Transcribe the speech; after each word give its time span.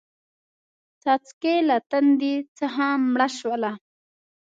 څاڅکې 1.01 1.55
له 1.69 1.77
تندې 1.89 2.35
څخه 2.59 2.85
مړه 3.13 3.27
شوله 3.37 3.71